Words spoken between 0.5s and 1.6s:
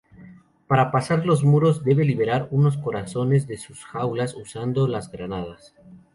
Para pasar los